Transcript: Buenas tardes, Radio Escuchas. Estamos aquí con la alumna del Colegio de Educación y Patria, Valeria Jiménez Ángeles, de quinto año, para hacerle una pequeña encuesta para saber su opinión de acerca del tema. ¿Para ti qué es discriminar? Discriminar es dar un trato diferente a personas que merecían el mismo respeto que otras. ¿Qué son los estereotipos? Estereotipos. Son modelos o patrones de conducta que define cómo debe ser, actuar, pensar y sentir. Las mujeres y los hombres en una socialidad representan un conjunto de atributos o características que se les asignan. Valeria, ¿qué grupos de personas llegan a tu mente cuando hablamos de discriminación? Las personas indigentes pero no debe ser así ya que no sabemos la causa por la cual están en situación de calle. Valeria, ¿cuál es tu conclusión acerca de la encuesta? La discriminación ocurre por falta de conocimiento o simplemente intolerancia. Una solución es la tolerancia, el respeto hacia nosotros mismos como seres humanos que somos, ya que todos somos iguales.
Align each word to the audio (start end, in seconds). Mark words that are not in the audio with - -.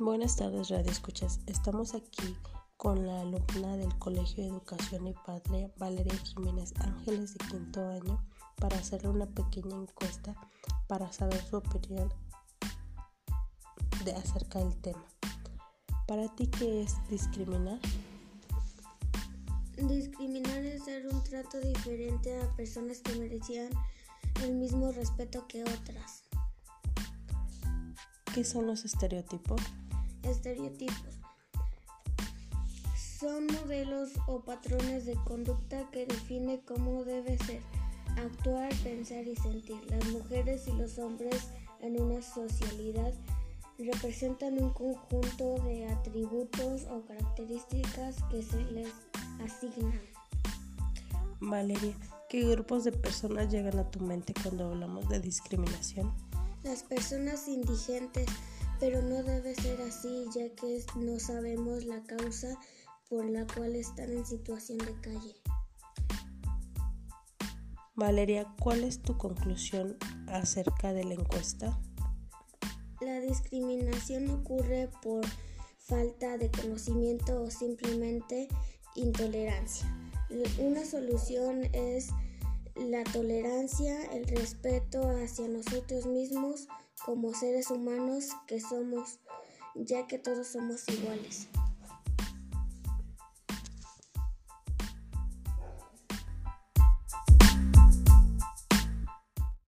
Buenas 0.00 0.36
tardes, 0.36 0.70
Radio 0.70 0.90
Escuchas. 0.90 1.40
Estamos 1.44 1.94
aquí 1.94 2.34
con 2.78 3.06
la 3.06 3.20
alumna 3.20 3.76
del 3.76 3.94
Colegio 3.98 4.42
de 4.42 4.48
Educación 4.48 5.06
y 5.06 5.12
Patria, 5.26 5.70
Valeria 5.76 6.16
Jiménez 6.24 6.72
Ángeles, 6.80 7.34
de 7.34 7.44
quinto 7.50 7.86
año, 7.86 8.18
para 8.56 8.78
hacerle 8.78 9.10
una 9.10 9.26
pequeña 9.26 9.76
encuesta 9.76 10.34
para 10.88 11.12
saber 11.12 11.44
su 11.44 11.58
opinión 11.58 12.10
de 14.02 14.12
acerca 14.12 14.60
del 14.60 14.74
tema. 14.80 15.04
¿Para 16.08 16.34
ti 16.34 16.46
qué 16.46 16.80
es 16.84 16.96
discriminar? 17.10 17.78
Discriminar 19.76 20.64
es 20.64 20.86
dar 20.86 21.06
un 21.12 21.22
trato 21.24 21.60
diferente 21.60 22.40
a 22.40 22.50
personas 22.56 23.00
que 23.00 23.16
merecían 23.16 23.68
el 24.44 24.54
mismo 24.54 24.92
respeto 24.92 25.46
que 25.46 25.62
otras. 25.62 26.22
¿Qué 28.32 28.44
son 28.44 28.66
los 28.66 28.86
estereotipos? 28.86 29.60
Estereotipos. 30.22 31.18
Son 33.18 33.46
modelos 33.46 34.10
o 34.26 34.40
patrones 34.40 35.04
de 35.04 35.14
conducta 35.24 35.88
que 35.90 36.06
define 36.06 36.60
cómo 36.66 37.04
debe 37.04 37.36
ser, 37.38 37.60
actuar, 38.16 38.74
pensar 38.82 39.26
y 39.26 39.36
sentir. 39.36 39.78
Las 39.90 40.06
mujeres 40.06 40.66
y 40.68 40.72
los 40.72 40.98
hombres 40.98 41.48
en 41.80 42.00
una 42.00 42.22
socialidad 42.22 43.12
representan 43.78 44.62
un 44.62 44.70
conjunto 44.70 45.58
de 45.64 45.86
atributos 45.86 46.84
o 46.90 47.02
características 47.06 48.16
que 48.30 48.42
se 48.42 48.62
les 48.72 48.88
asignan. 49.42 50.00
Valeria, 51.40 51.94
¿qué 52.28 52.44
grupos 52.44 52.84
de 52.84 52.92
personas 52.92 53.50
llegan 53.50 53.78
a 53.78 53.90
tu 53.90 54.00
mente 54.00 54.34
cuando 54.42 54.66
hablamos 54.68 55.08
de 55.08 55.20
discriminación? 55.20 56.12
Las 56.62 56.82
personas 56.82 57.48
indigentes 57.48 58.26
pero 58.80 59.02
no 59.02 59.22
debe 59.22 59.54
ser 59.54 59.80
así 59.82 60.24
ya 60.34 60.48
que 60.56 60.82
no 60.96 61.20
sabemos 61.20 61.84
la 61.84 62.02
causa 62.02 62.58
por 63.08 63.28
la 63.28 63.46
cual 63.46 63.76
están 63.76 64.10
en 64.10 64.24
situación 64.24 64.78
de 64.78 64.98
calle. 65.00 65.36
Valeria, 67.94 68.46
¿cuál 68.58 68.82
es 68.82 69.02
tu 69.02 69.18
conclusión 69.18 69.98
acerca 70.26 70.94
de 70.94 71.04
la 71.04 71.14
encuesta? 71.14 71.78
La 73.02 73.20
discriminación 73.20 74.30
ocurre 74.30 74.88
por 75.02 75.26
falta 75.78 76.38
de 76.38 76.50
conocimiento 76.50 77.42
o 77.42 77.50
simplemente 77.50 78.48
intolerancia. 78.94 79.86
Una 80.58 80.84
solución 80.84 81.64
es 81.74 82.08
la 82.76 83.04
tolerancia, 83.04 84.04
el 84.12 84.26
respeto 84.26 85.00
hacia 85.22 85.48
nosotros 85.48 86.06
mismos 86.06 86.68
como 87.04 87.34
seres 87.34 87.70
humanos 87.70 88.28
que 88.46 88.60
somos, 88.60 89.18
ya 89.74 90.06
que 90.06 90.18
todos 90.18 90.48
somos 90.48 90.88
iguales. 90.88 91.48